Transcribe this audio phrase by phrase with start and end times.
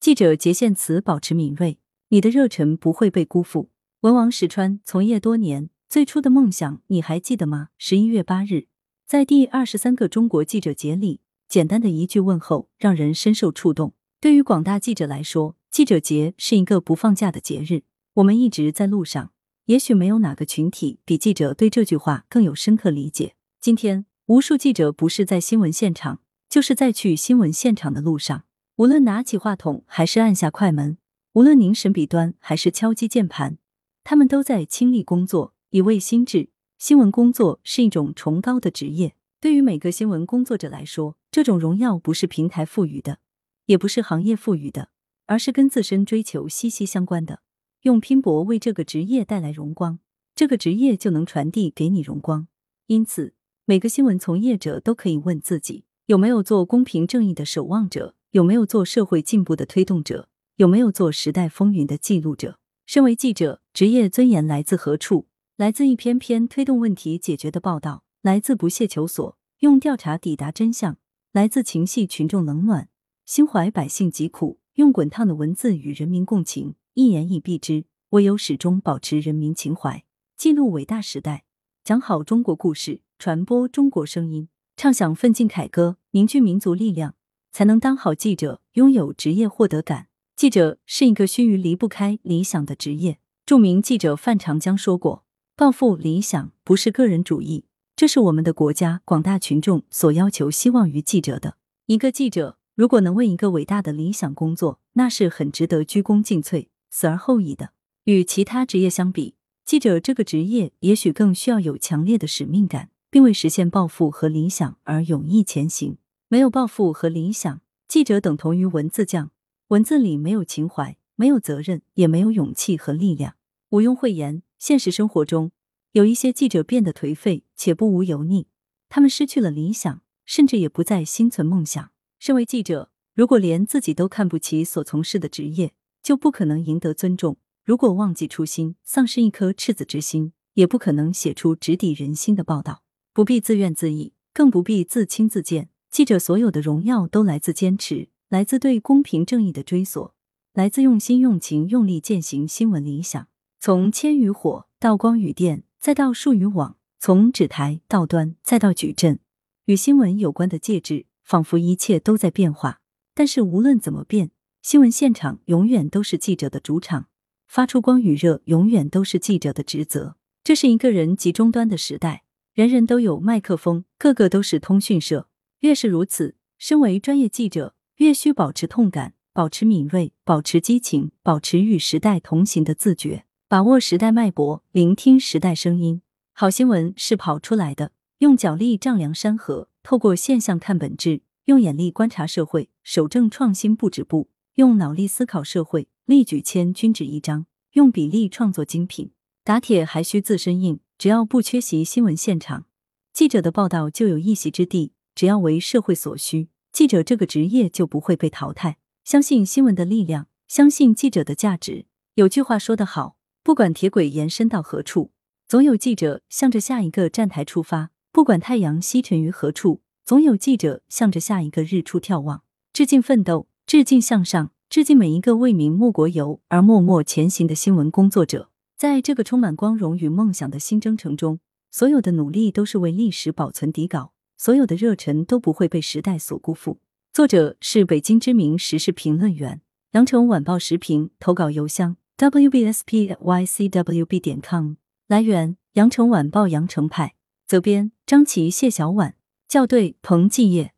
[0.00, 1.78] 记者节献词保持敏锐，
[2.08, 3.68] 你的热忱不会被辜负。
[4.00, 7.68] 文王石川从业多年，最初的梦想你还记得吗？
[7.76, 8.68] 十一月八日，
[9.06, 13.92] 在第二十三个中国记者节里，简单的一句问候让人深受触动。
[14.22, 17.82] 对于广大记者来说，记者节是一个不放假的节日。
[18.14, 19.32] 我们一直在路上，
[19.66, 23.34] 也许没有哪个群体比记者对这句话更有深刻理解。
[23.60, 28.44] 今天，无数记者不是在新闻现场，就是在去新闻现场的路上。
[28.80, 30.96] 无论拿起话筒还是按下快门，
[31.34, 33.58] 无论凝神笔端还是敲击键盘，
[34.02, 36.48] 他们都在倾力工作，以为心智。
[36.78, 43.18] 新闻工作是一种崇高的职业，对于每个新闻工作者来说，这种荣耀不是平台赋予的，
[43.66, 44.88] 也不是行业赋予的，
[45.26, 47.42] 而是跟自身追求息息相关的。
[47.82, 49.98] 用拼搏为这个职业带来荣光，
[50.34, 52.48] 这个职业就能传递给你荣光。
[52.86, 53.34] 因此，
[53.66, 58.14] 每个新闻从业者都可以问自己：有没有做公平正义的守望者？
[58.32, 60.28] 有没有做社会进步的推动者？
[60.54, 62.60] 有没有做时代风云的记录者？
[62.86, 65.26] 身为记者，职业尊严来自何处？
[65.56, 70.96] 来自一篇篇推动问题解决的报道，来自不懈求索，用调查抵达真相，
[71.32, 72.88] 来自情系群众冷暖，
[73.26, 76.76] 心怀百姓疾苦，用滚烫的文字与人民共情。
[76.94, 80.04] 一言以蔽之，唯有始终保持人民情怀，
[80.36, 81.42] 记录伟大时代，
[81.82, 87.16] 讲好中国故事，传播中国声音，唱响奋进凯歌，凝聚民族力量，
[87.52, 90.08] 才能当好记者，拥有职业获得感。
[90.36, 93.18] 记者是一个须臾离不开理想的职业。
[93.44, 95.24] 著名记者范长江说过
[95.56, 97.64] ：“抱负理想不是个人主义，
[97.96, 101.56] 这是我们的国家广大群众所要求、希望于记者的。
[101.86, 107.70] 一个记者如果能为一个伟大的理想工作，那是很值得鞠躬尽瘁。”死而后已的。
[108.04, 109.34] 与其他职业相比，
[109.64, 115.98] 记者这个职业也许更需要有强烈的使命感，并为实现抱负和理想而勇毅前行。
[116.32, 119.32] 没有抱负和理想，记者等同于文字匠，
[119.66, 123.34] 文字里没有情怀，没有责任，也没有勇气和力量。
[123.70, 125.50] 毋庸讳言，现实生活中
[125.90, 128.46] 有一些记者变得颓废且不无油腻，
[128.88, 131.90] 他们失去了理想，甚至也不再心存梦想。
[132.20, 137.38] 身为记者，如果连自己都看不起所从事的职业，就不可能赢得尊重。
[137.64, 142.84] 如果忘记初心，丧失一颗赤子之心，也不可能写出直抵人心的报道。
[143.12, 145.70] 不必自怨自艾，更不必自轻自贱。
[145.90, 150.14] 记者所有的荣耀都来自坚持，来自对公平正义的追索，
[150.52, 153.26] 来自用心用情用力践行新闻理想。
[153.58, 159.18] 从铅与火到光与电，再到数与网；从纸台到端，再到矩阵，
[159.64, 162.80] 与新闻有关的介质，仿佛一切都在变化。
[163.12, 164.30] 但是无论怎么变。
[164.62, 167.06] 新闻现场永远都是记者的主场，
[167.48, 170.16] 发出光与热永远都是记者的职责。
[170.44, 175.29] 这是一个人集终端的时代，人人都有麦克风，个个都是通讯社。
[175.60, 186.00] 越是如此，身为专业记者，越需保持痛感，保持敏锐，保持激情，保持与时代同行的自觉，把握时代脉搏，聆听时代声音。
[186.32, 194.30] 好新闻是跑出来的，用脚力丈量山河，透过现象看本质，用眼力观察社会，守正创新不止步。
[194.54, 199.10] 用脑力思考社会，力举千钧纸一张；用笔力创作精品。
[199.44, 202.64] 打铁还需自身硬，只要不缺席新闻现场，
[203.12, 204.92] 记者的报道就有一席之地。
[205.14, 208.78] 只要为社会所需，记者这个职业就不会被淘汰。
[209.04, 211.86] 相信新闻的力量，相信记者的价值。
[212.14, 215.10] 有句话说得好，不管铁轨延伸到何处，
[215.48, 222.42] 总有记者向着下一个站台出发；不管太阳西沉于何处，总有记者向着下一个日出眺望。
[222.72, 223.48] 致敬奋斗。
[223.66, 228.50] 致敬向上，致敬每一个为民莫国游而默默前行的新闻工作者。
[228.76, 231.38] 在这个充满光荣与梦想的新征程中，
[231.70, 234.12] 所有的努力都是为历史保存底稿，
[234.42, 236.78] 所有的热忱都不会被时代所辜负。
[237.12, 244.76] 作者是北京知名时事评论员，羊城晚报时评投稿邮箱 wbspycwb 点 com。
[245.06, 249.14] 来源：羊城晚报羊城派，责编：张琪、谢小婉，
[249.46, 250.72] 校对：彭继业。